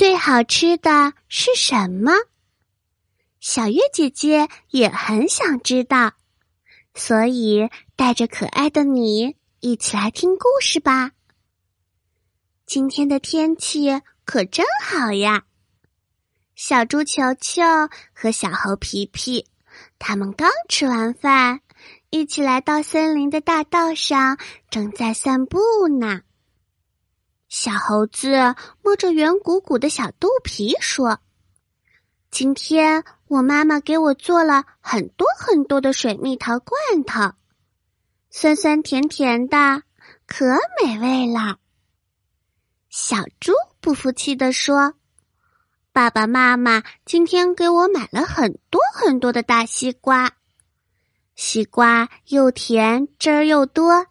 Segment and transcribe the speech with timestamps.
[0.00, 2.10] 最好吃的是什么？
[3.38, 6.14] 小月姐姐也很想知道，
[6.94, 11.10] 所以带着可爱的你一起来听故事吧。
[12.64, 15.42] 今天的天气可真好呀！
[16.54, 17.60] 小猪球球
[18.14, 19.46] 和小猴皮皮，
[19.98, 21.60] 他们刚吃完饭，
[22.08, 24.38] 一起来到森林的大道上，
[24.70, 25.58] 正在散步
[26.00, 26.22] 呢。
[27.50, 31.18] 小猴子摸着圆鼓鼓的小肚皮说
[32.30, 37.34] ：“今天我妈妈给我做了很多很多的水蜜桃罐头，
[38.30, 39.82] 酸酸甜甜的，
[40.28, 40.46] 可
[40.80, 41.58] 美味了。”
[42.88, 44.94] 小猪不服气地说
[45.92, 50.30] ：“爸爸妈妈今天给我买了很多很多的大西瓜，
[51.34, 54.06] 西瓜又甜，汁儿又多。”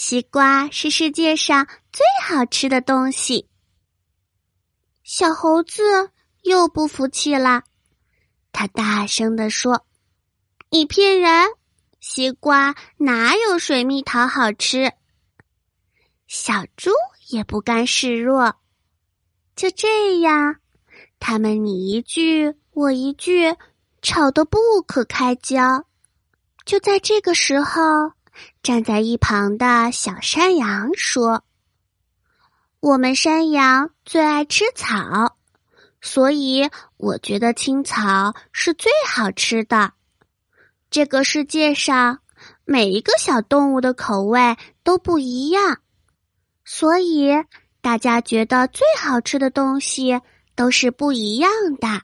[0.00, 3.48] 西瓜是世界上最好吃的东西。
[5.02, 5.82] 小猴子
[6.42, 7.64] 又不服气了，
[8.52, 9.84] 他大声地说
[10.70, 11.48] ：“你骗人！
[11.98, 14.92] 西瓜哪有水蜜桃好吃？”
[16.28, 16.92] 小猪
[17.30, 18.54] 也不甘示弱。
[19.56, 20.60] 就这样，
[21.18, 23.52] 他们你一句我一句，
[24.00, 25.84] 吵得不可开交。
[26.64, 27.82] 就在这个时候。
[28.62, 31.42] 站在一旁的小山羊说
[32.80, 35.36] ：“我们山羊最爱吃草，
[36.00, 39.92] 所以我觉得青草是最好吃的。
[40.90, 42.20] 这个世界上
[42.64, 45.78] 每一个小动物的口味都不一样，
[46.64, 47.30] 所以
[47.80, 50.20] 大家觉得最好吃的东西
[50.54, 52.02] 都是不一样的。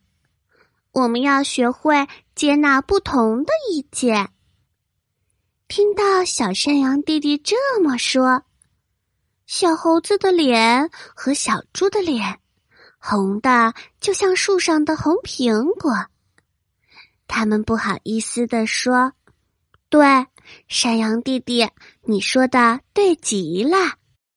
[0.93, 4.31] 我们要学会接纳不同的意见。”
[5.77, 8.45] 听到小山羊弟弟这么说，
[9.45, 12.39] 小猴子的脸和小猪的脸
[13.01, 16.07] 红的就像树上的红苹果。
[17.27, 19.15] 他们不好意思地说
[19.91, 20.07] ：“对，
[20.69, 21.69] 山羊弟弟，
[22.03, 23.77] 你说的对极了。”